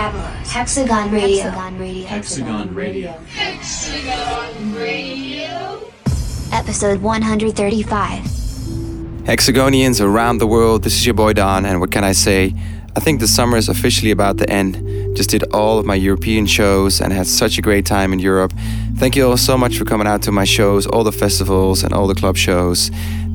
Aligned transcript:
Don 0.00 0.14
Diablo's 0.14 0.50
Hexagon 0.50 1.10
Radio. 1.12 1.50
Hexagon 2.06 2.74
Radio. 2.74 3.12
Hexagon 3.28 4.74
Radio. 4.74 5.82
Episode 6.52 7.02
135. 7.02 8.22
Hexagonians 9.24 10.00
around 10.00 10.38
the 10.38 10.46
world, 10.46 10.84
this 10.84 10.94
is 10.94 11.04
your 11.04 11.12
boy 11.12 11.34
Don, 11.34 11.66
and 11.66 11.80
what 11.80 11.92
can 11.92 12.02
I 12.02 12.12
say? 12.12 12.54
I 12.96 13.00
think 13.00 13.20
the 13.20 13.28
summer 13.28 13.58
is 13.58 13.68
officially 13.68 14.10
about 14.10 14.38
to 14.38 14.48
end. 14.48 14.74
Just 15.14 15.28
did 15.28 15.44
all 15.52 15.78
of 15.78 15.84
my 15.84 15.96
European 15.96 16.46
shows 16.46 17.02
and 17.02 17.12
had 17.12 17.26
such 17.26 17.58
a 17.58 17.60
great 17.60 17.84
time 17.84 18.14
in 18.14 18.20
Europe. 18.20 18.54
Thank 18.96 19.16
you 19.16 19.28
all 19.28 19.36
so 19.36 19.58
much 19.58 19.76
for 19.76 19.84
coming 19.84 20.06
out 20.06 20.22
to 20.22 20.32
my 20.32 20.44
shows, 20.44 20.86
all 20.86 21.04
the 21.04 21.12
festivals 21.12 21.82
and 21.84 21.92
all 21.92 22.06
the 22.06 22.14
club 22.14 22.38
shows. 22.38 22.90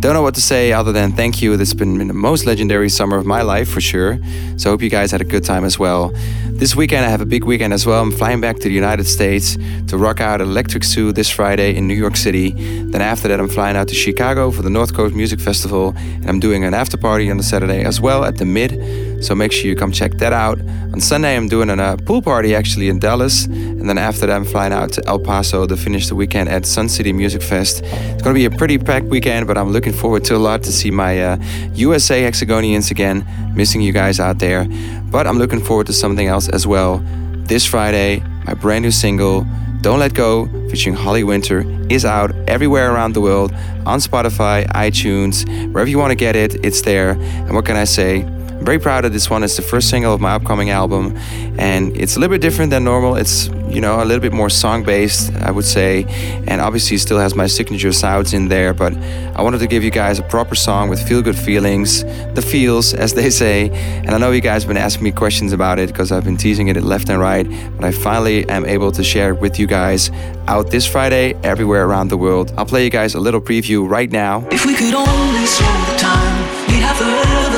Don't 0.05 0.13
know 0.13 0.21
what 0.21 0.35
to 0.35 0.41
say 0.41 0.71
other 0.71 0.91
than 0.91 1.13
thank 1.13 1.41
you. 1.41 1.57
This 1.57 1.69
has 1.69 1.73
been 1.73 2.07
the 2.07 2.13
most 2.13 2.45
legendary 2.45 2.89
summer 2.89 3.17
of 3.17 3.25
my 3.25 3.41
life 3.41 3.67
for 3.67 3.81
sure. 3.81 4.19
So 4.55 4.69
I 4.69 4.71
hope 4.71 4.83
you 4.83 4.89
guys 4.91 5.09
had 5.09 5.19
a 5.19 5.25
good 5.25 5.43
time 5.43 5.65
as 5.65 5.79
well. 5.79 6.09
This 6.45 6.75
weekend 6.75 7.03
I 7.03 7.09
have 7.09 7.21
a 7.21 7.25
big 7.25 7.43
weekend 7.43 7.73
as 7.73 7.87
well. 7.87 8.03
I'm 8.03 8.11
flying 8.11 8.39
back 8.39 8.57
to 8.57 8.65
the 8.65 8.71
United 8.75 9.05
States 9.05 9.57
to 9.87 9.97
rock 9.97 10.21
out 10.21 10.41
Electric 10.41 10.83
Zoo 10.83 11.11
this 11.11 11.27
Friday 11.27 11.75
in 11.75 11.87
New 11.87 11.95
York 11.95 12.17
City. 12.17 12.51
Then 12.83 13.01
after 13.01 13.27
that 13.29 13.39
I'm 13.39 13.49
flying 13.49 13.75
out 13.75 13.87
to 13.87 13.95
Chicago 13.95 14.51
for 14.51 14.61
the 14.61 14.69
North 14.69 14.93
Coast 14.93 15.15
Music 15.15 15.39
Festival 15.39 15.95
and 15.97 16.29
I'm 16.29 16.39
doing 16.39 16.63
an 16.63 16.75
after 16.75 16.97
party 16.97 17.31
on 17.31 17.37
the 17.37 17.43
Saturday 17.43 17.83
as 17.83 17.99
well 17.99 18.25
at 18.25 18.37
the 18.37 18.45
Mid. 18.45 19.14
So 19.25 19.33
make 19.33 19.51
sure 19.51 19.65
you 19.65 19.75
come 19.75 19.91
check 19.91 20.11
that 20.19 20.33
out. 20.33 20.59
On 20.93 21.01
Sunday 21.01 21.35
I'm 21.35 21.47
doing 21.47 21.71
a 21.71 21.97
pool 22.05 22.21
party 22.21 22.53
actually 22.53 22.89
in 22.89 22.99
Dallas 22.99 23.45
and 23.45 23.89
then 23.89 23.97
after 23.97 24.27
that 24.27 24.35
I'm 24.35 24.45
flying 24.45 24.71
out 24.71 24.93
to 24.93 25.07
El 25.07 25.17
Paso 25.17 25.65
to 25.65 25.75
finish 25.75 26.07
the 26.09 26.13
weekend 26.13 26.47
at 26.47 26.67
Sun 26.67 26.89
City 26.89 27.11
Music 27.11 27.41
Fest. 27.41 27.81
It's 27.83 28.21
going 28.21 28.35
to 28.35 28.39
be 28.39 28.45
a 28.45 28.51
pretty 28.51 28.77
packed 28.77 29.07
weekend 29.07 29.47
but 29.47 29.57
I'm 29.57 29.71
looking 29.71 29.93
forward 29.93 30.23
to 30.25 30.35
a 30.35 30.37
lot 30.37 30.61
to 30.61 30.71
see 30.71 30.91
my 30.91 31.19
uh, 31.19 31.37
USA 31.73 32.21
Hexagonians 32.21 32.91
again. 32.91 33.25
Missing 33.55 33.81
you 33.81 33.93
guys 33.93 34.19
out 34.19 34.37
there. 34.37 34.67
But 35.09 35.25
I'm 35.25 35.39
looking 35.39 35.59
forward 35.59 35.87
to 35.87 35.93
something 35.93 36.27
else 36.27 36.47
as 36.47 36.67
well. 36.67 37.03
This 37.47 37.65
Friday, 37.65 38.19
my 38.45 38.53
brand 38.53 38.83
new 38.83 38.91
single, 38.91 39.47
Don't 39.81 39.99
Let 39.99 40.13
Go, 40.13 40.45
featuring 40.69 40.95
Holly 40.95 41.23
Winter, 41.23 41.63
is 41.89 42.05
out 42.05 42.31
everywhere 42.47 42.93
around 42.93 43.13
the 43.13 43.21
world 43.21 43.51
on 43.87 43.99
Spotify, 43.99 44.67
iTunes, 44.67 45.47
wherever 45.71 45.89
you 45.89 45.97
want 45.97 46.11
to 46.11 46.15
get 46.15 46.35
it, 46.35 46.63
it's 46.63 46.81
there. 46.81 47.11
And 47.11 47.55
what 47.55 47.65
can 47.65 47.75
I 47.75 47.85
say? 47.85 48.23
I'm 48.57 48.65
very 48.65 48.79
proud 48.79 49.03
of 49.03 49.11
this 49.11 49.29
one. 49.29 49.43
It's 49.43 49.57
the 49.57 49.61
first 49.61 49.89
single 49.89 50.13
of 50.13 50.21
my 50.21 50.33
upcoming 50.33 50.69
album, 50.69 51.17
and 51.59 51.95
it's 51.97 52.15
a 52.15 52.19
little 52.19 52.33
bit 52.33 52.41
different 52.41 52.71
than 52.71 52.85
normal. 52.85 53.15
It's 53.15 53.47
you 53.67 53.81
know 53.81 54.01
a 54.01 54.05
little 54.05 54.21
bit 54.21 54.31
more 54.31 54.49
song 54.49 54.83
based, 54.83 55.33
I 55.35 55.51
would 55.51 55.65
say, 55.65 56.05
and 56.47 56.61
obviously 56.61 56.97
still 56.97 57.19
has 57.19 57.35
my 57.35 57.47
signature 57.47 57.91
sounds 57.91 58.33
in 58.33 58.47
there. 58.47 58.73
But 58.73 58.95
I 59.35 59.41
wanted 59.41 59.59
to 59.59 59.67
give 59.67 59.83
you 59.83 59.91
guys 59.91 60.19
a 60.19 60.23
proper 60.23 60.55
song 60.55 60.89
with 60.89 61.05
feel 61.05 61.21
good 61.21 61.37
feelings, 61.37 62.03
the 62.33 62.41
feels, 62.41 62.93
as 62.93 63.13
they 63.13 63.29
say. 63.29 63.69
And 64.05 64.11
I 64.11 64.17
know 64.17 64.31
you 64.31 64.41
guys 64.41 64.63
have 64.63 64.69
been 64.69 64.77
asking 64.77 65.03
me 65.03 65.11
questions 65.11 65.51
about 65.51 65.77
it 65.77 65.89
because 65.89 66.13
I've 66.13 66.23
been 66.23 66.37
teasing 66.37 66.69
it 66.69 66.81
left 66.81 67.09
and 67.09 67.19
right, 67.19 67.45
but 67.75 67.83
I 67.83 67.91
finally 67.91 68.47
am 68.49 68.65
able 68.65 68.91
to 68.93 69.03
share 69.03 69.31
it 69.31 69.41
with 69.41 69.59
you 69.59 69.67
guys 69.67 70.11
out 70.47 70.71
this 70.71 70.87
Friday 70.87 71.33
everywhere 71.43 71.85
around 71.85 72.07
the 72.07 72.17
world. 72.17 72.53
I'll 72.57 72.65
play 72.65 72.85
you 72.85 72.89
guys 72.89 73.15
a 73.15 73.19
little 73.19 73.41
preview 73.41 73.87
right 73.87 74.09
now. 74.09 74.47
If 74.49 74.65
we 74.65 74.75
could 74.75 74.93
only 74.93 75.45
slow 75.45 75.73
the 75.91 75.97
time, 75.97 76.67
we'd 76.67 76.81
have 76.81 77.54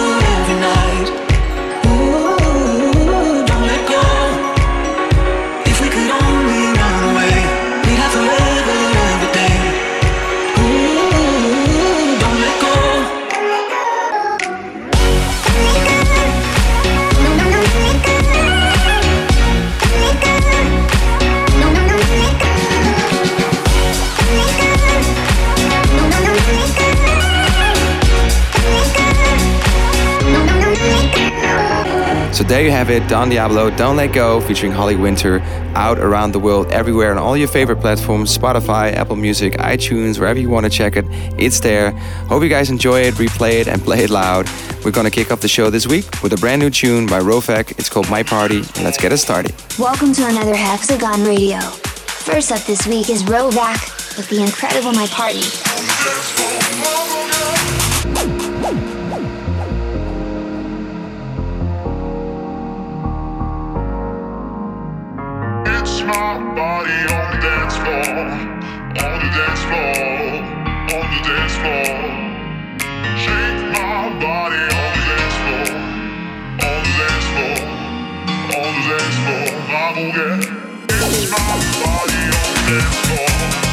there 32.47 32.63
you 32.63 32.72
have 32.72 32.90
it, 32.90 33.08
Don 33.09 33.30
Diablo, 33.30 33.69
Don't 33.69 33.97
Let 33.97 34.13
Go, 34.13 34.40
featuring 34.40 34.72
Holly 34.72 34.96
Winter, 34.96 35.41
out 35.75 36.00
around 36.00 36.31
the 36.31 36.40
world, 36.40 36.72
everywhere 36.72 37.12
on 37.12 37.18
all 37.18 37.35
your 37.35 37.47
favorite 37.47 37.81
platforms 37.81 38.35
Spotify, 38.35 38.94
Apple 38.94 39.18
Music, 39.18 39.53
iTunes, 39.53 40.18
wherever 40.18 40.40
you 40.40 40.50
want 40.50 40.66
to 40.66 40.69
check 40.69 40.96
it, 40.96 41.06
it's 41.38 41.59
there. 41.59 41.91
Hope 42.30 42.44
you 42.44 42.50
guys 42.50 42.69
enjoy 42.69 43.02
it, 43.02 43.16
replay 43.16 43.59
it, 43.59 43.68
and 43.68 43.81
play 43.81 44.03
it 44.03 44.09
loud. 44.09 44.47
We're 44.85 44.91
gonna 44.91 45.12
kick 45.12 45.30
off 45.31 45.41
the 45.41 45.50
show 45.50 45.69
this 45.69 45.88
week 45.88 46.06
with 46.24 46.31
a 46.34 46.38
brand 46.38 46.62
new 46.62 46.69
tune 46.69 47.06
by 47.06 47.19
Rovek. 47.19 47.78
It's 47.78 47.90
called 47.90 48.09
My 48.09 48.24
Party, 48.24 48.59
and 48.59 48.84
let's 48.84 48.97
get 48.97 49.12
it 49.12 49.18
started. 49.18 49.53
Welcome 49.78 50.14
to 50.14 50.25
another 50.28 50.56
Hexagon 50.56 51.25
Radio. 51.25 51.59
First 51.59 52.53
up 52.53 52.62
this 52.62 52.88
week 52.88 53.09
is 53.09 53.24
Rovac 53.24 54.16
with 54.16 54.29
the 54.29 54.41
incredible 54.41 54.94
My 54.94 55.08
Party. 55.08 55.44
My 66.07 66.40
body 66.56 67.00
on 67.12 67.35
the 67.35 67.40
dance 67.44 67.75
floor, 67.75 68.16
on 69.03 69.18
the 69.19 69.29
dance 69.35 69.63
floor, 69.68 70.40
on 70.95 71.06
the 71.12 71.19
dance 71.28 71.56
floor. 71.59 71.95
Shake 73.19 73.62
my 73.75 74.16
body 74.23 74.63
on 74.72 74.90
the 74.96 75.03
dance 75.12 75.38
floor, 75.44 75.67
on 76.63 76.79
the 76.88 76.94
dance 77.01 77.28
floor, 77.35 77.59
on 78.56 78.69
the 78.75 78.84
dance 78.88 79.19
floor. 79.19 79.47
I 79.67 79.94
go 79.96 80.06
get. 80.16 80.47
It's 80.88 81.29
my 81.29 81.44
body 81.84 82.22
on 82.40 82.51
the 82.56 82.63
dance 82.72 82.97
floor, 83.03 83.66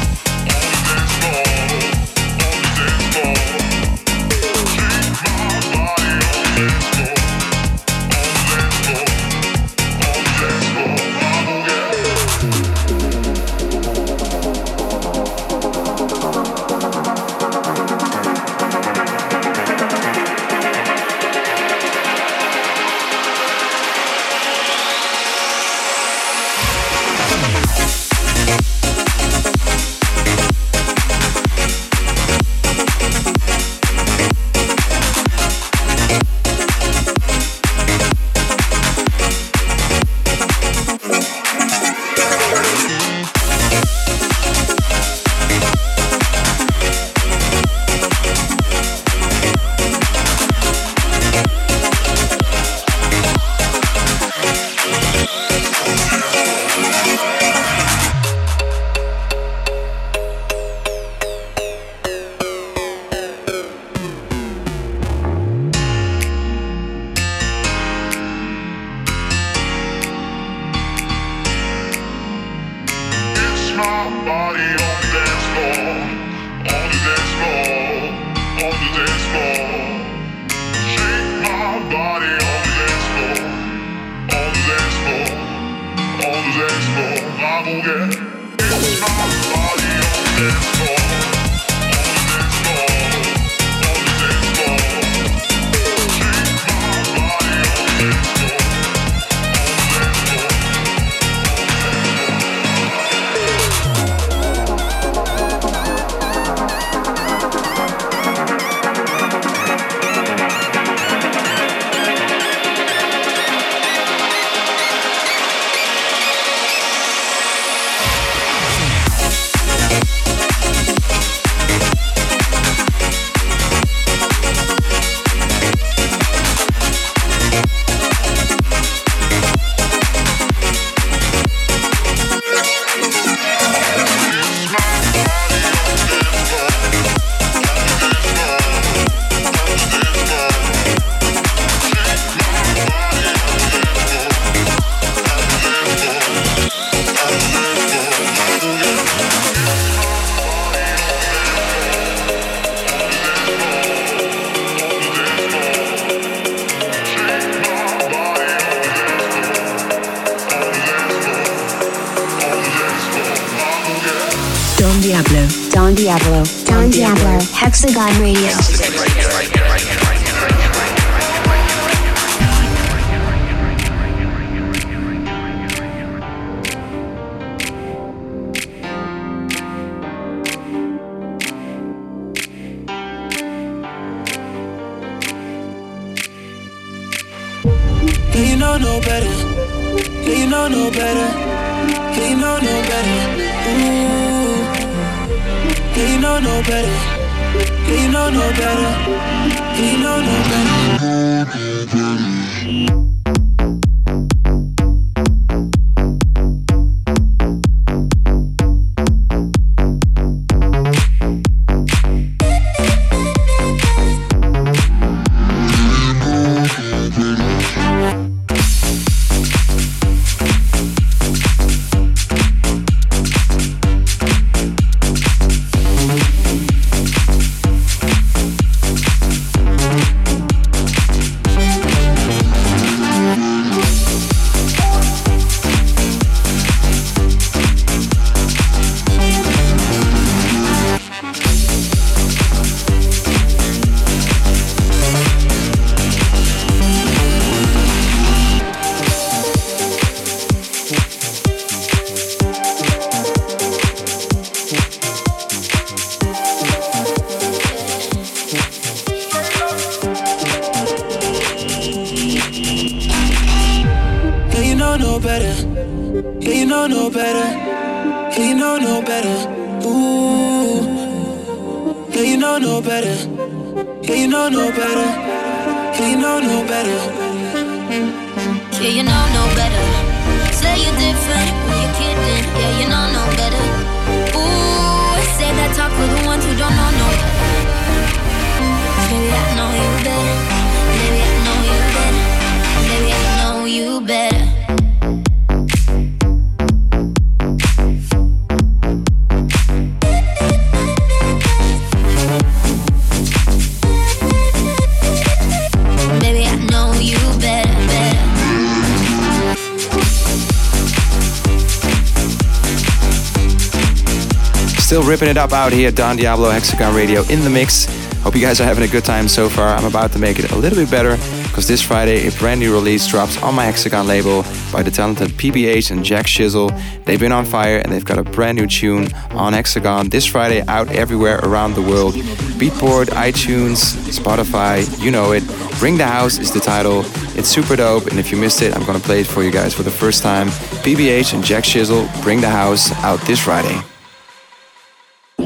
Still 315.25 315.33
ripping 315.33 315.41
it 315.41 315.53
up 315.53 315.59
out 315.59 315.73
here, 315.73 315.91
Don 315.91 316.17
Diablo 316.17 316.51
Hexagon 316.51 316.95
Radio 316.95 317.23
in 317.31 317.41
the 317.45 317.49
mix. 317.49 317.87
Hope 318.23 318.35
you 318.35 318.43
guys 318.43 318.61
are 318.61 318.65
having 318.65 318.85
a 318.85 318.89
good 318.89 319.07
time 319.07 319.27
so 319.27 319.49
far. 319.49 319.69
I'm 319.69 319.87
about 319.87 320.13
to 320.13 320.19
make 320.19 320.39
it 320.39 320.53
a 320.53 320.55
little 320.55 320.77
bit 320.77 320.91
better 320.91 321.17
because 321.45 321.67
this 321.67 321.81
Friday 321.81 322.29
a 322.29 322.33
brand 322.33 322.61
new 322.61 322.75
release 322.75 323.09
drops 323.09 323.43
on 323.43 323.55
my 323.55 323.65
Hexagon 323.65 324.07
label 324.07 324.45
by 324.71 324.83
the 324.83 324.91
talented 324.91 325.31
PBH 325.31 325.91
and 325.93 326.05
Jack 326.05 326.27
Shizzle. 326.27 326.69
They've 327.07 327.19
been 327.19 327.33
on 327.33 327.47
fire 327.47 327.79
and 327.79 327.91
they've 327.91 328.05
got 328.05 328.19
a 328.19 328.23
brand 328.23 328.59
new 328.59 328.67
tune 328.67 329.11
on 329.31 329.55
Hexagon 329.55 330.11
this 330.11 330.27
Friday 330.27 330.61
out 330.69 330.91
everywhere 330.91 331.39
around 331.39 331.73
the 331.73 331.83
world. 331.83 332.13
Beatport, 332.61 333.07
iTunes, 333.07 333.97
Spotify, 334.13 334.85
you 335.03 335.11
know 335.11 335.33
it. 335.33 335.43
Bring 335.79 335.97
the 335.97 336.07
House 336.07 336.37
is 336.37 336.53
the 336.53 336.61
title. 336.61 337.01
It's 337.35 337.49
super 337.49 337.77
dope, 337.77 338.09
and 338.09 338.19
if 338.19 338.31
you 338.31 338.37
missed 338.37 338.61
it, 338.61 338.77
I'm 338.77 338.85
gonna 338.85 339.01
play 339.01 339.21
it 339.21 339.27
for 339.27 339.43
you 339.43 339.51
guys 339.51 339.73
for 339.73 339.85
the 339.85 339.91
first 339.91 340.23
time. 340.23 340.49
PBH 340.85 341.33
and 341.33 341.43
Jack 341.43 341.65
Shizzle, 341.65 342.05
Bring 342.23 342.43
the 342.43 342.51
House 342.51 342.93
out 343.03 343.23
this 343.23 343.43
Friday. 343.43 343.81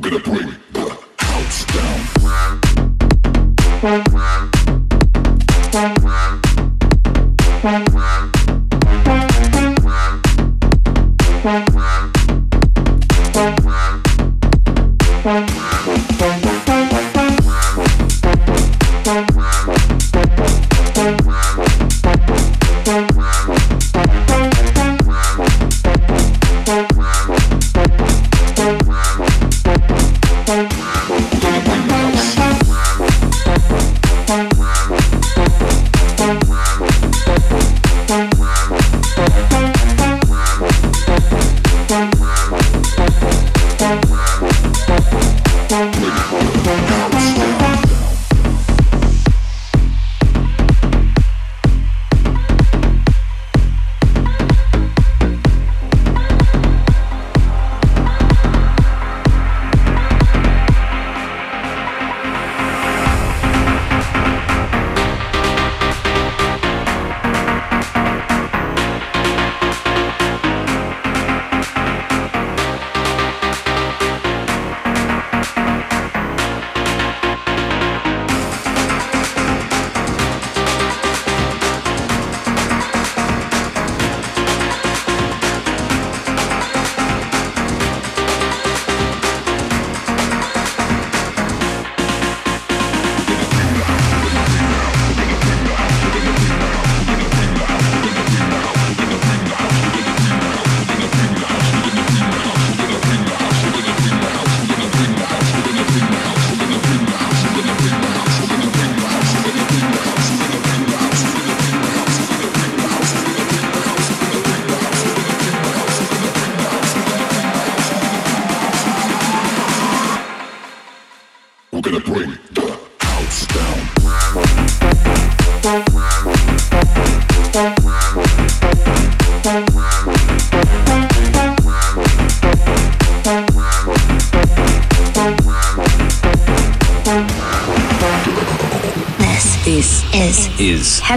Gonna 0.09 0.23
bring 0.23 0.48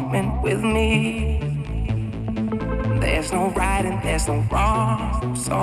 moment 0.00 0.42
with 0.42 0.62
me. 0.62 1.40
There's 3.00 3.32
no 3.32 3.50
right 3.50 3.84
and 3.84 4.00
there's 4.04 4.28
no 4.28 4.36
wrong, 4.50 5.34
so 5.34 5.56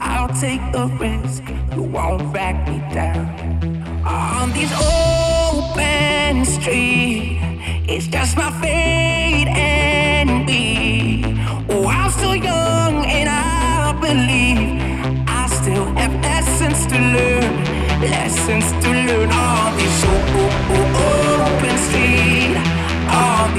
I'll 0.00 0.32
take 0.46 0.62
the 0.72 0.86
risk. 1.04 1.42
You 1.74 1.82
won't 1.82 2.32
back 2.32 2.56
me 2.68 2.78
down. 2.92 3.24
On 4.04 4.52
these 4.56 4.72
open 4.72 6.44
streets, 6.44 7.40
it's 7.92 8.08
just 8.08 8.36
my 8.36 8.50
fate 8.60 9.48
and 9.48 10.44
me. 10.44 11.22
Oh, 11.70 11.86
I'm 11.86 12.10
still 12.10 12.34
young 12.34 12.94
and 13.18 13.28
I 13.28 13.92
believe 14.06 14.70
I 15.38 15.42
still 15.60 15.86
have 16.00 16.12
lessons 16.30 16.78
to 16.92 16.98
learn, 17.14 17.52
lessons 18.16 18.66
to 18.82 18.90
learn 19.08 19.30
on 19.30 19.76
these 19.78 20.04
open 20.04 21.76
streets. 21.86 22.41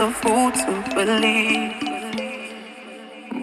a 0.00 0.12
fool 0.12 0.52
to 0.52 0.94
believe 0.94 1.74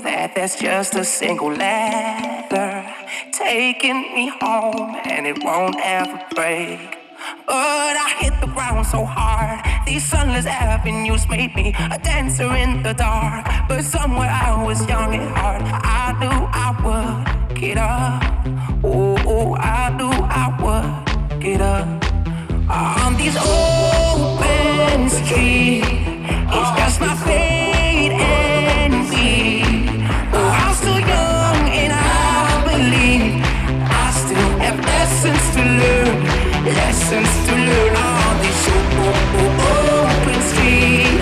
that 0.03 0.31
there's 0.35 0.55
just 0.55 0.95
a 0.95 1.03
single 1.03 1.51
ladder 1.51 2.85
taking 3.33 4.15
me 4.15 4.31
home 4.39 4.95
and 5.03 5.27
it 5.27 5.43
won't 5.43 5.75
ever 5.83 6.17
break. 6.33 6.79
But 7.45 7.97
I 7.97 8.15
hit 8.19 8.39
the 8.39 8.47
ground 8.47 8.85
so 8.85 9.03
hard. 9.03 9.59
These 9.85 10.05
sunless 10.05 10.45
avenues 10.45 11.27
made 11.27 11.53
me 11.55 11.75
a 11.91 11.99
dancer 11.99 12.55
in 12.55 12.83
the 12.83 12.93
dark. 12.93 13.45
But 13.67 13.83
somewhere 13.83 14.29
I 14.29 14.63
was 14.63 14.87
young 14.87 15.13
at 15.13 15.37
heart. 15.37 15.61
I 15.65 16.13
knew 16.21 16.39
I 16.63 16.69
would 16.85 17.59
get 17.59 17.77
up. 17.77 18.23
Oh 18.81 19.55
I 19.55 19.89
knew 19.97 20.13
I 20.43 20.45
would 20.61 21.41
get 21.41 21.59
up. 21.59 22.04
On 22.67 23.15
these 23.15 23.37
open 23.37 25.09
streets, 25.09 25.85
it's 25.87 26.71
just 26.79 26.99
my 26.99 27.15
fate 27.23 28.11
and 28.11 29.07
me. 29.11 29.61
Oh, 30.33 30.49
I'm 30.49 30.73
still 30.73 30.99
young 30.99 31.69
and 31.69 31.93
I 31.93 32.63
believe 32.65 33.43
I 33.85 34.11
still 34.11 34.49
have 34.65 34.79
lessons 34.83 35.43
to 35.55 35.61
learn 35.61 36.25
lessons 36.73 37.29
to 37.45 37.53
learn 37.53 37.95
on 37.95 38.37
this 38.41 38.67
open 39.69 40.41
street. 40.49 41.21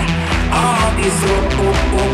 On 0.50 0.96
this 0.96 1.18
open 1.24 2.13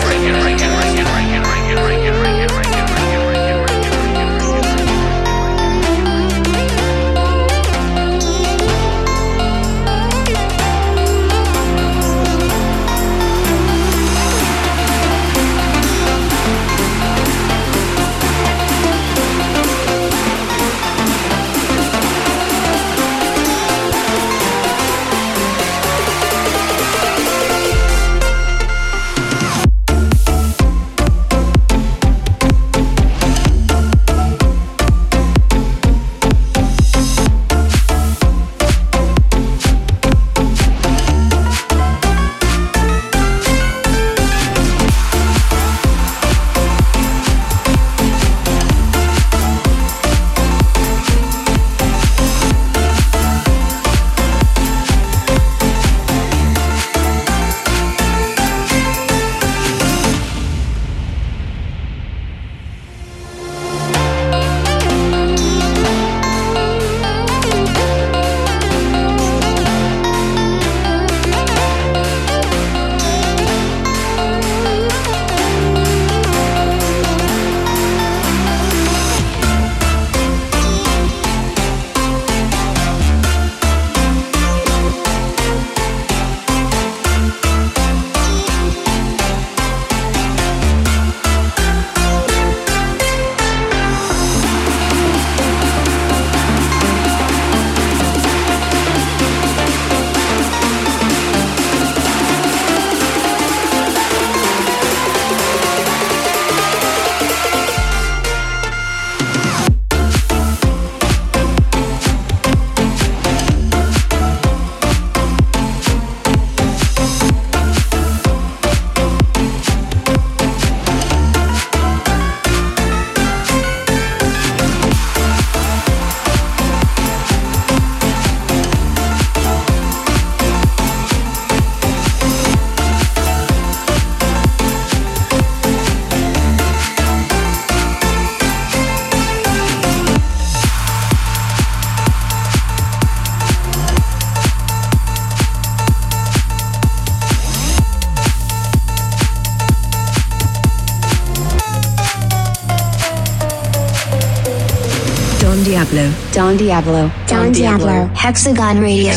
Diablo. 155.63 156.11
Don 156.33 156.57
Diablo. 156.57 157.11
Don 157.27 157.51
Diablo. 157.51 158.09
Hexagon 158.15 158.79
Radio. 158.79 159.13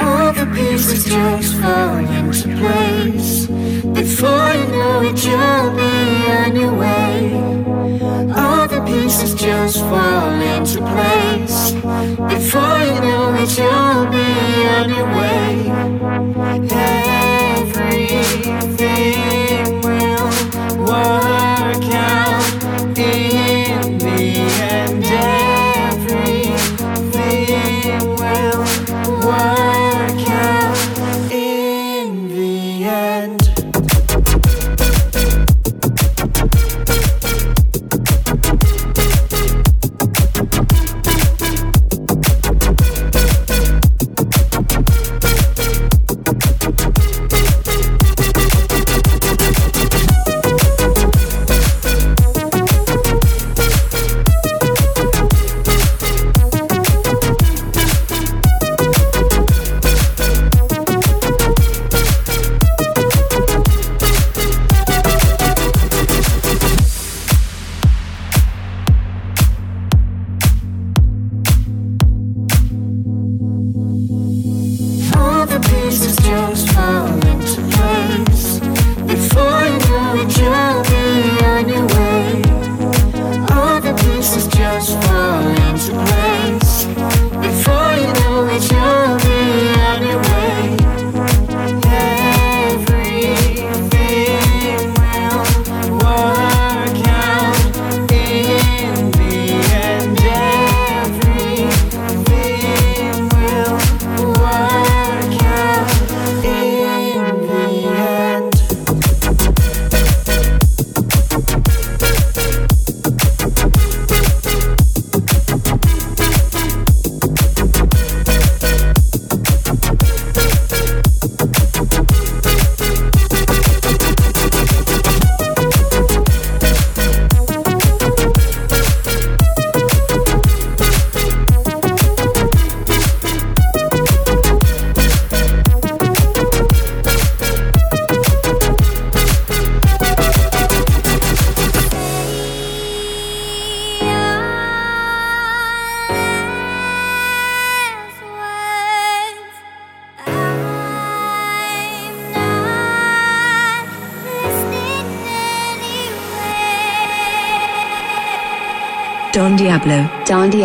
All 0.00 0.32
the 0.32 0.46
pieces 0.54 1.04
just 1.04 1.54
fall 1.60 1.96
into 1.96 2.48
place. 2.58 3.46
Before 3.46 4.52
you 4.54 4.66
know 4.68 5.02
it, 5.02 5.24
you'll 5.24 5.70
be 5.76 5.92
on 6.40 6.56
your 6.56 6.74
way. 6.74 7.32
All 8.34 8.66
the 8.68 8.82
pieces 8.86 9.34
just 9.34 9.78
fall 9.78 10.40
into 10.54 10.78
place. 10.92 11.72
Before 12.34 12.78
you 12.88 13.00
know 13.06 13.34
it, 13.34 13.58
you'll 13.58 14.06
be 14.10 14.28
on 14.76 14.88
your 14.90 15.06
way. 15.06 15.46
Everything 16.70 17.05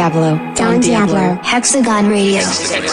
Diablo. 0.01 0.39
Don 0.55 0.79
Diablo. 0.79 1.37
Hexagon 1.43 2.09
Radio. 2.09 2.41
Take 2.41 2.90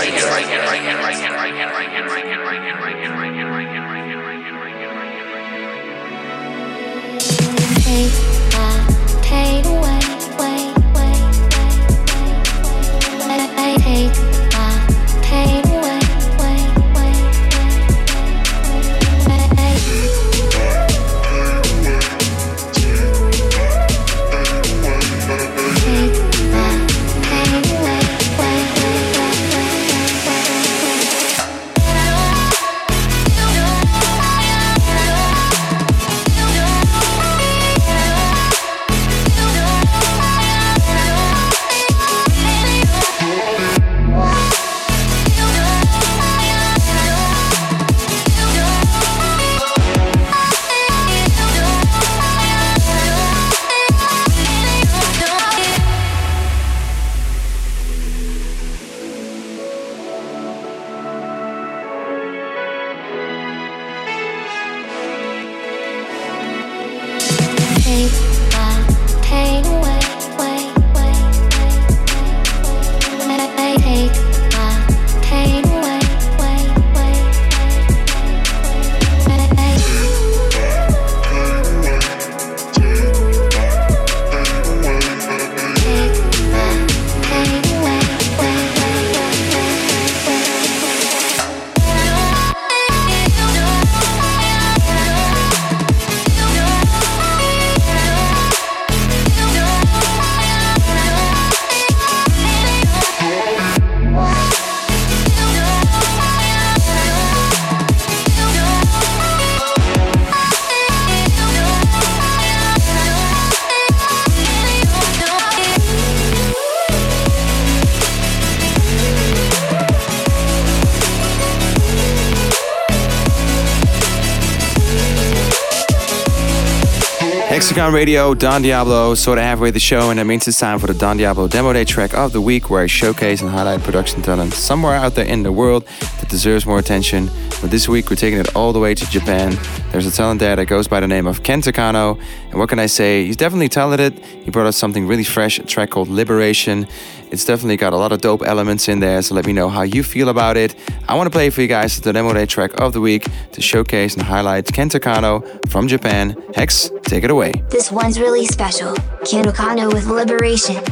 Hexagon 127.79 127.95
Radio, 127.95 128.35
Don 128.35 128.62
Diablo, 128.62 129.14
sort 129.14 129.38
of 129.38 129.45
halfway 129.45 129.71
the 129.71 129.79
show, 129.79 130.11
and 130.11 130.19
that 130.19 130.25
means 130.25 130.49
it's 130.49 130.59
time 130.59 130.81
for 130.81 130.88
the 130.88 130.95
Don 130.95 131.17
Diablo 131.17 131.47
Demo 131.47 131.73
Day 131.73 131.85
track 131.85 132.12
of 132.12 132.33
the 132.33 132.41
week, 132.41 132.71
where 132.71 132.83
I 132.83 132.88
showcase 132.88 133.41
and 133.41 133.49
highlight 133.49 133.85
production 133.85 134.21
talent 134.21 134.53
somewhere 134.53 134.97
out 134.97 135.14
there 135.14 135.25
in 135.25 135.45
the 135.45 135.53
world 135.53 135.87
that 136.19 136.29
deserves 136.29 136.67
more 136.67 136.81
attention. 136.81 137.31
But 137.61 137.71
this 137.71 137.88
week 137.88 138.11
we're 138.11 138.17
taking 138.17 138.41
it 138.41 138.57
all 138.57 138.73
the 138.73 138.81
way 138.81 138.97
to 138.97 139.11
Japan. 139.11 139.57
There's 139.93 140.07
a 140.07 140.11
talent 140.11 140.41
there 140.41 140.57
that 140.57 140.67
goes 140.67 140.88
by 140.88 140.99
the 140.99 141.07
name 141.07 141.29
of 141.29 141.45
Ken 141.45 141.62
Takano, 141.62 142.21
and 142.51 142.59
what 142.59 142.69
can 142.69 142.81
I 142.81 142.87
say? 142.87 143.27
He's 143.27 143.37
definitely 143.37 143.69
talented. 143.69 144.19
He 144.19 144.51
brought 144.51 144.67
us 144.67 144.77
something 144.77 145.07
really 145.07 145.23
fresh, 145.23 145.61
a 145.61 145.62
track 145.62 145.91
called 145.91 146.09
Liberation. 146.09 146.88
It's 147.31 147.45
definitely 147.45 147.77
got 147.77 147.93
a 147.93 147.97
lot 147.97 148.12
of 148.12 148.21
dope 148.21 148.43
elements 148.43 148.88
in 148.88 149.01
there, 149.01 149.21
so 149.23 149.35
let 149.35 149.47
me 149.47 149.53
know 149.53 149.69
how 149.69 149.83
you 149.83 150.03
feel 150.03 150.29
about 150.29 150.57
it. 150.57 150.75
I 151.09 151.14
want 151.14 151.27
to 151.27 151.31
play 151.31 151.51
for 151.51 151.61
you 151.61 151.69
guys 151.69 152.01
the 152.01 152.12
Demo 152.12 152.33
Day 152.33 152.47
track 152.47 152.81
of 152.81 152.93
the 152.93 153.01
week 153.01 153.27
to 153.53 153.61
showcase 153.61 154.14
and 154.14 154.23
highlight 154.23 154.67
Ken 154.67 154.88
Takano 154.88 155.43
from 155.69 155.88
Japan. 155.88 156.37
Hex, 156.55 156.91
take 157.03 157.25
it 157.25 157.31
away. 157.31 157.53
This 157.71 157.93
one's 157.93 158.19
really 158.19 158.47
special. 158.47 158.95
Ken 159.25 159.45
Takano 159.45 159.93
with 159.93 160.07
Liberation. 160.07 160.83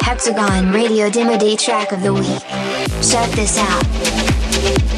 Hexagon 0.00 0.72
Radio 0.72 1.08
Demo 1.10 1.38
Day 1.38 1.56
track 1.56 1.92
of 1.92 2.02
the 2.02 2.12
week. 2.12 2.42
Check 3.02 3.30
this 3.30 3.58
out. 3.58 4.93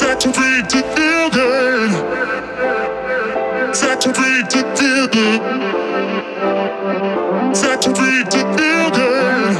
Such 0.00 0.24
a 0.24 0.30
way 0.30 0.62
to 0.66 0.80
feel 0.94 1.28
good. 1.28 1.90
Such 3.76 4.06
a 4.06 4.10
way 4.18 4.42
to 4.48 4.60
feel 4.74 5.06
good. 5.08 5.42
Such 7.54 7.86
a 7.86 7.90
way 7.90 8.24
to 8.32 8.38
feel 8.56 8.90
good. 8.96 9.56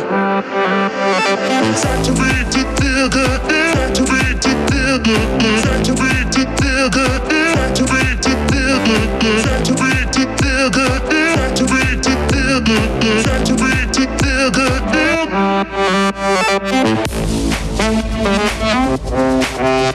Such 1.77 2.09
a 2.09 2.13
way 2.17 2.39
to 2.53 2.61
feel 2.81 3.09
good. 3.11 3.41
Such 3.77 4.01
a 4.01 4.03
way 4.11 4.29
to 4.41 4.51
feel 4.65 4.97
good. 5.05 5.29
Such 5.61 5.89
a 5.91 5.93
way 6.01 6.25
to 6.33 6.43
feel 6.57 6.89
good. 6.89 7.21
Such 7.21 7.81
a 7.81 7.83
way 7.85 8.09
to 8.25 8.33
feel 8.49 8.79
good. 8.81 9.45
Such 9.45 9.69
a 9.69 9.71
way 9.77 10.01
to 10.11 10.23
feel 10.41 10.71
good. 10.71 11.37
Such 11.37 11.61
a 11.61 11.65
way 11.69 12.01
to 12.01 12.13
feel 12.33 12.61
good. 12.65 12.89
Such 13.27 13.51
a 13.51 13.53
way 13.61 13.79
to 13.93 14.03
feel 14.25 14.49
good. 14.51 14.81
Thank 17.81 19.87
you. 19.87 19.90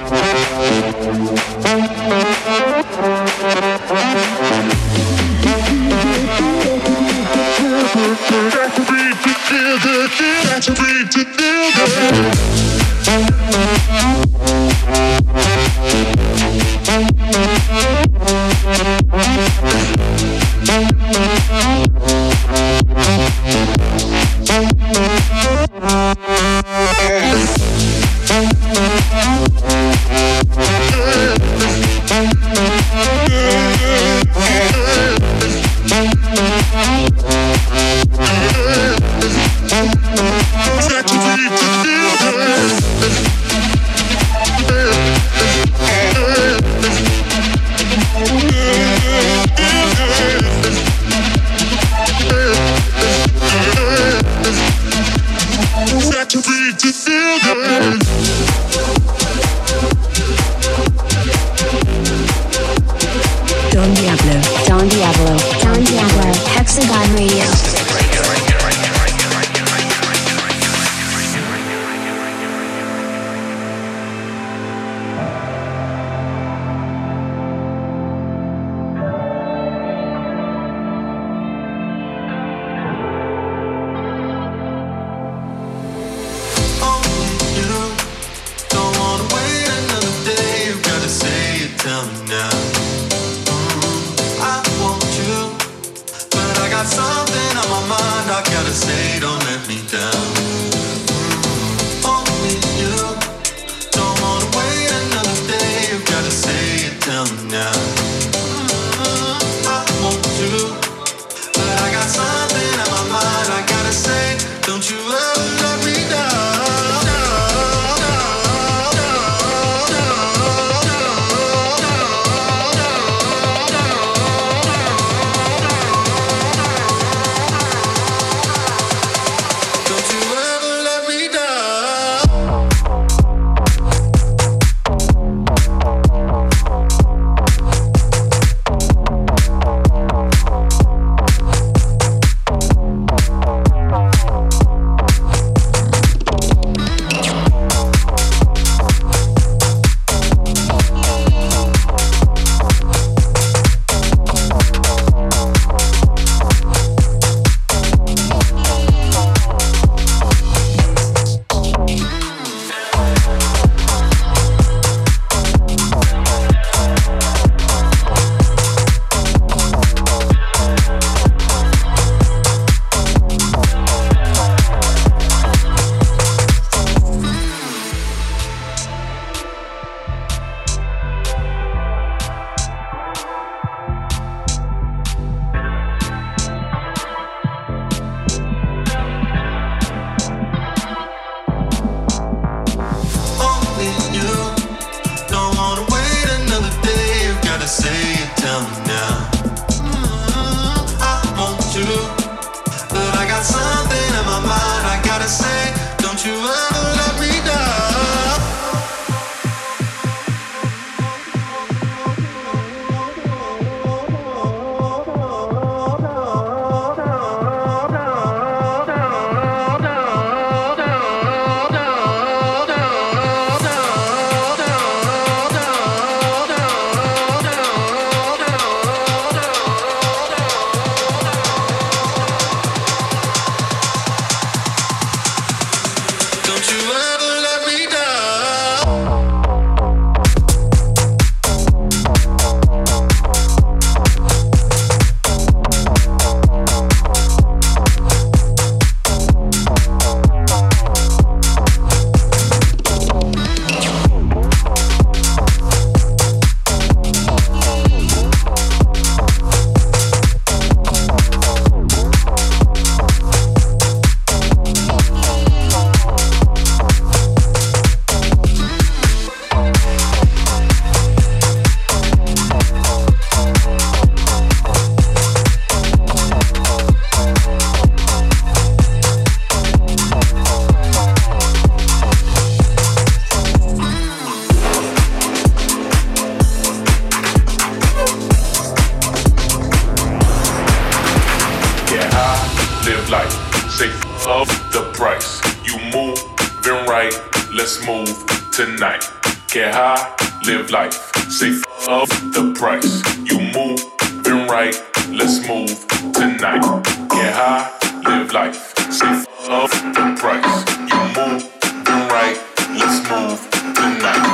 life. 308.36 308.74
Save 308.92 309.26
up 309.48 309.70
the 309.96 310.14
price. 310.20 310.56
You 310.92 311.00
move, 311.16 311.42
do 311.88 311.96
right. 312.12 312.38
Let's 312.76 313.00
move 313.10 313.40
tonight. 313.80 314.26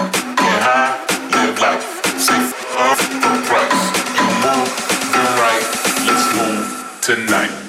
Get 0.41 0.61
high, 0.65 0.97
live 1.35 1.59
life. 1.61 1.85
Save 2.17 2.49
up 2.79 2.97
the 2.97 3.33
price. 3.45 3.83
You 4.17 4.27
move, 4.41 4.69
do 5.13 5.23
right. 5.43 5.65
Let's 6.07 6.25
move 6.35 6.99
tonight. 7.01 7.60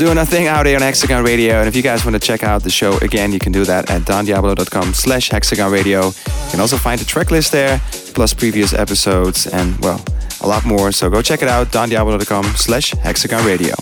Doing 0.00 0.16
a 0.16 0.24
thing 0.24 0.46
out 0.46 0.64
here 0.64 0.76
on 0.76 0.82
Hexagon 0.82 1.22
Radio. 1.22 1.56
And 1.56 1.68
if 1.68 1.76
you 1.76 1.82
guys 1.82 2.06
want 2.06 2.14
to 2.14 2.18
check 2.18 2.42
out 2.42 2.62
the 2.62 2.70
show 2.70 2.96
again, 2.98 3.32
you 3.32 3.38
can 3.38 3.52
do 3.52 3.66
that 3.66 3.90
at 3.90 4.02
dondiablo.com 4.02 4.94
slash 4.94 5.28
hexagon 5.28 5.70
radio. 5.70 6.06
You 6.06 6.50
can 6.50 6.60
also 6.60 6.78
find 6.78 6.98
the 6.98 7.04
track 7.04 7.30
list 7.30 7.52
there, 7.52 7.82
plus 8.14 8.32
previous 8.32 8.72
episodes 8.72 9.46
and, 9.46 9.78
well, 9.80 10.02
a 10.40 10.48
lot 10.48 10.64
more. 10.64 10.90
So 10.90 11.10
go 11.10 11.20
check 11.20 11.42
it 11.42 11.48
out, 11.48 11.66
dondiablo.com 11.66 12.44
slash 12.56 12.92
hexagon 12.92 13.44
radio. 13.44 13.74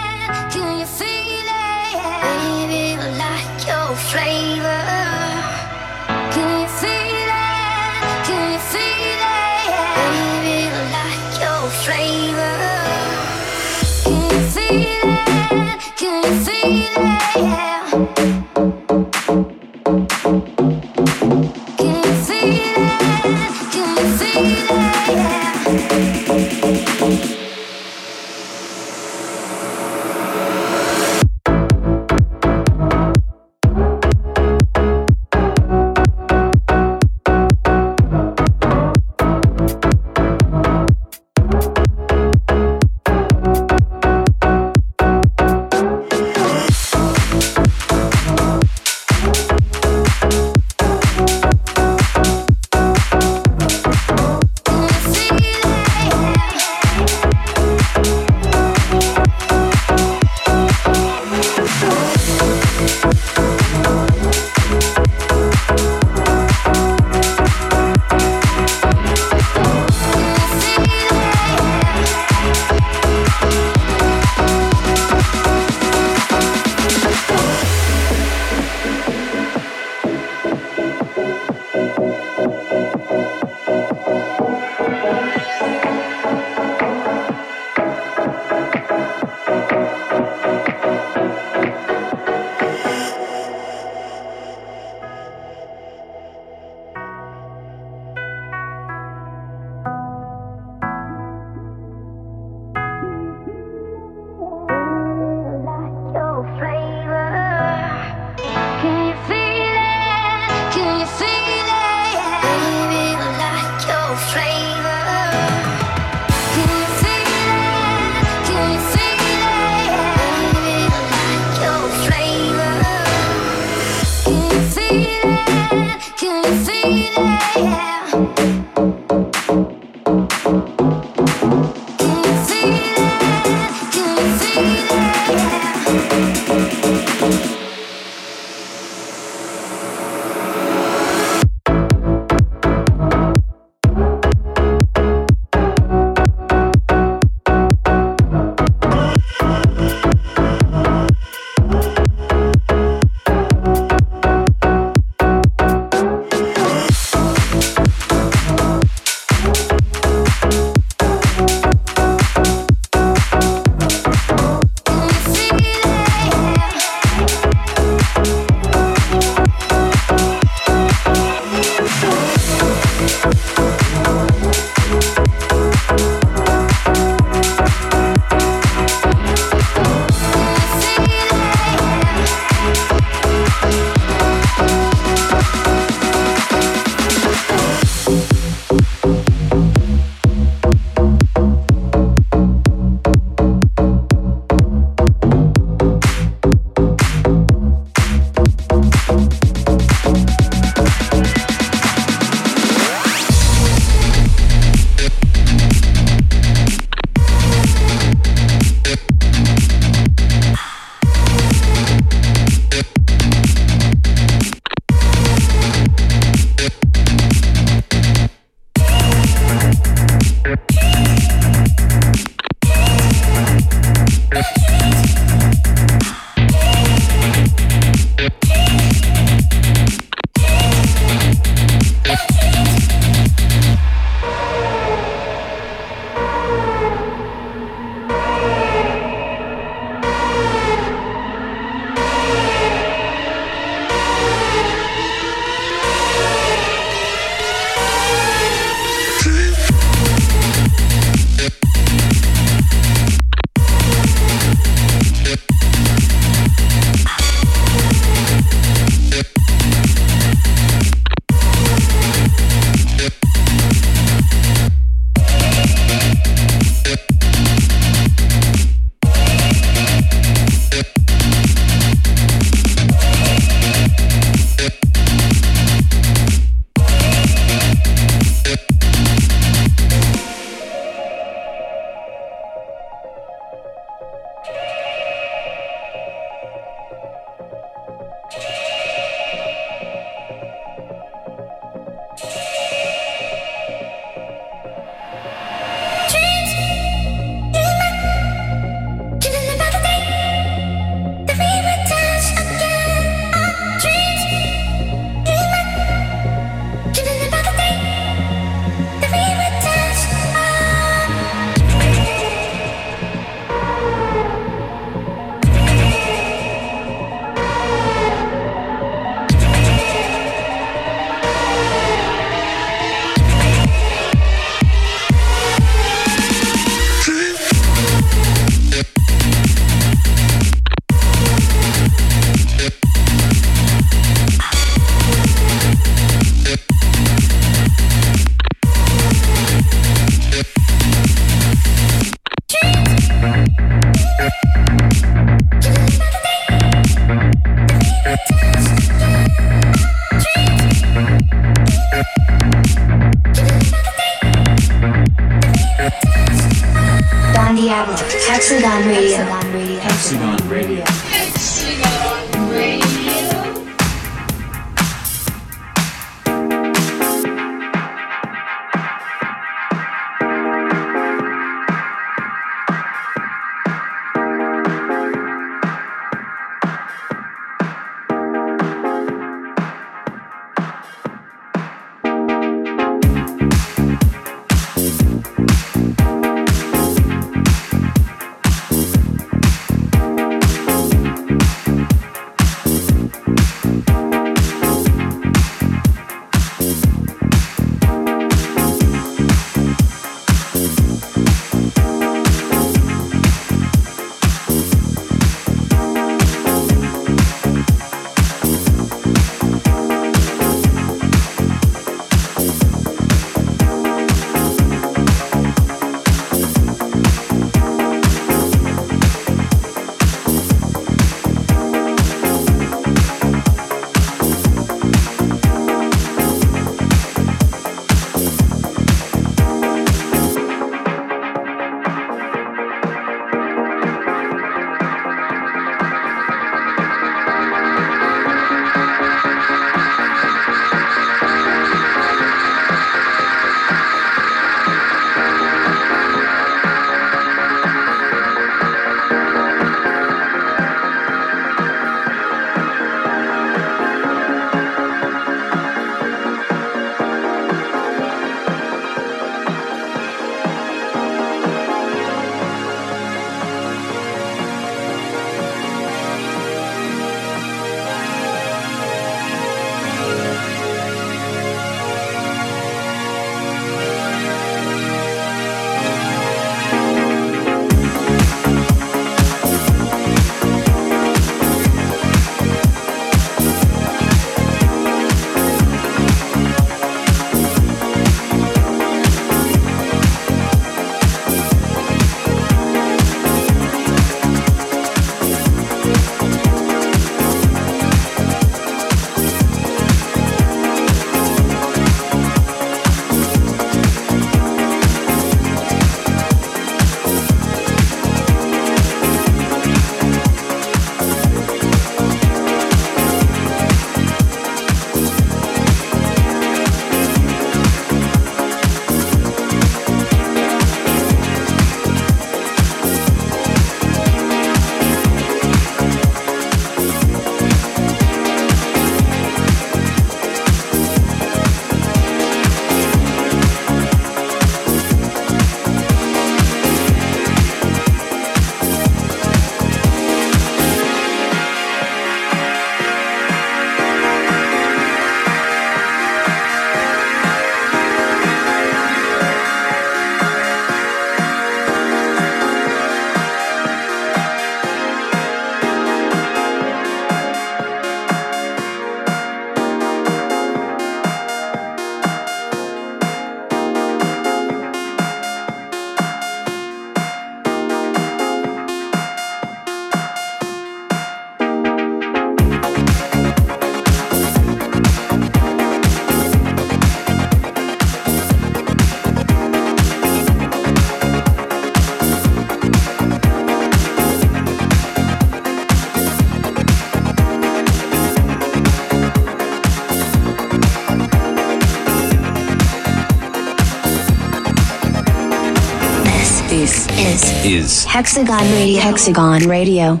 is 597.54 597.84
Hexagon 597.84 598.50
Radio. 598.52 598.80
Hexagon 598.80 599.48
Radio. 599.48 600.00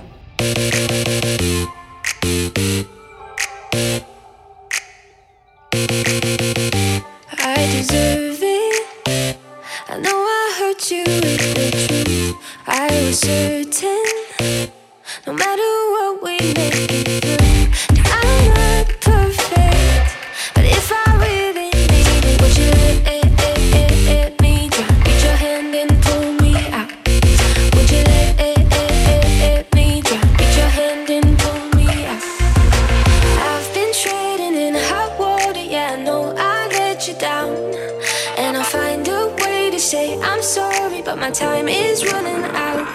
And 38.54 38.62
I'll 38.62 38.70
find 38.70 39.08
a 39.08 39.34
way 39.42 39.68
to 39.72 39.80
say 39.80 40.16
I'm 40.20 40.40
sorry, 40.40 41.02
but 41.02 41.18
my 41.18 41.32
time 41.32 41.66
is 41.66 42.04
running 42.04 42.44
out. 42.54 42.86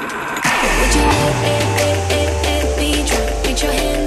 Would 0.80 0.96
you 0.96 1.02
let 1.02 1.36
it, 1.52 1.68
it, 1.84 2.00
it, 2.16 2.32
it 2.56 2.78
be 2.80 3.06
true? 3.06 3.28
Put 3.44 3.62
your 3.62 3.74
hand 3.74 3.99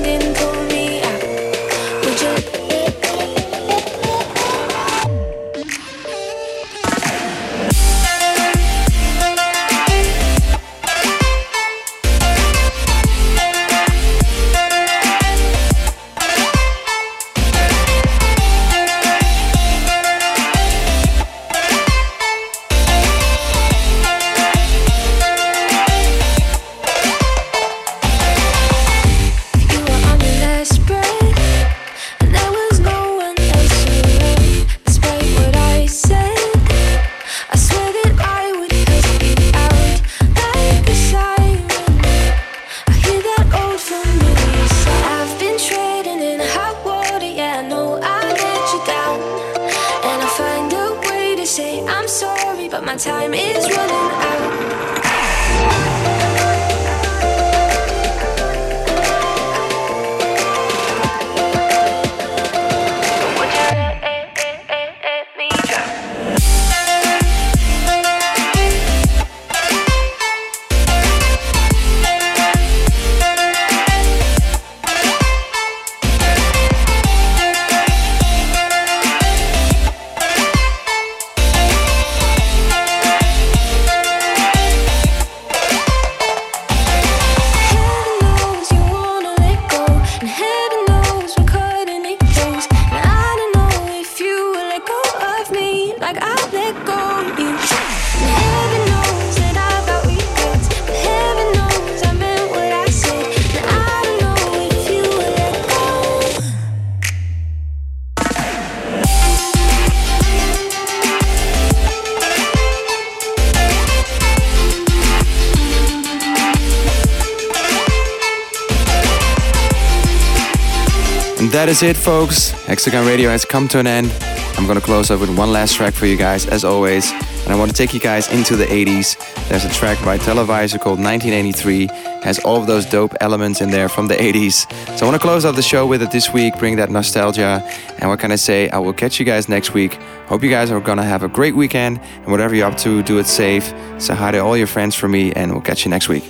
that 121.63 121.69
is 121.69 121.85
it, 121.85 121.97
folks. 121.97 122.51
Hexagon 122.67 123.07
Radio 123.07 123.31
has 123.31 123.45
come 123.45 123.69
to 123.69 123.79
an 123.79 123.87
end. 123.87 124.13
I'm 124.59 124.67
gonna 124.67 124.81
close 124.81 125.13
up 125.13 125.21
with 125.21 125.31
one 125.39 125.53
last 125.53 125.77
track 125.77 125.95
for 125.95 126.07
you 126.07 126.17
guys, 126.17 126.45
as 126.45 126.65
always. 126.65 127.13
And 127.13 127.53
I 127.53 127.55
want 127.55 127.71
to 127.71 127.77
take 127.77 127.95
you 127.95 128.01
guys 128.01 128.29
into 128.33 128.57
the 128.57 128.65
80s. 128.65 129.17
There's 129.49 129.65
a 129.65 129.69
track 129.69 130.05
by 130.05 130.19
Televisor 130.19 130.81
called 130.81 130.99
1983. 130.99 131.87
Has 132.25 132.41
all 132.41 132.57
of 132.57 132.67
those 132.67 132.85
dope 132.85 133.15
elements 133.21 133.61
in 133.61 133.71
there 133.71 133.89
from 133.89 134.09
the 134.09 134.17
80s. 134.17 134.67
So 134.99 135.07
I 135.07 135.09
want 135.09 135.23
to 135.23 135.25
close 135.25 135.45
out 135.45 135.55
the 135.55 135.63
show 135.63 135.87
with 135.87 136.03
it 136.03 136.11
this 136.11 136.33
week, 136.33 136.59
bring 136.59 136.75
that 136.77 136.91
nostalgia. 136.91 137.63
And 138.01 138.11
what 138.11 138.19
can 138.19 138.33
I 138.33 138.37
say? 138.37 138.69
I 138.71 138.79
will 138.79 138.93
catch 138.93 139.21
you 139.21 139.25
guys 139.25 139.49
next 139.49 139.73
week. 139.73 139.95
Hope 140.27 140.43
you 140.43 140.51
guys 140.51 140.69
are 140.73 140.81
gonna 140.81 141.05
have 141.05 141.23
a 141.23 141.29
great 141.29 141.55
weekend. 141.55 142.01
And 142.23 142.27
whatever 142.33 142.57
you're 142.57 142.67
up 142.67 142.79
to, 142.79 143.05
do 143.05 143.21
it 143.21 143.29
safe. 143.29 143.73
Say 143.99 144.17
hi 144.17 144.33
to 144.33 144.39
all 144.39 144.57
your 144.57 144.67
friends 144.67 144.97
for 144.97 145.07
me, 145.07 145.33
and 145.35 145.53
we'll 145.53 145.63
catch 145.63 145.85
you 145.85 145.93
next 145.93 146.09
week. 146.09 146.25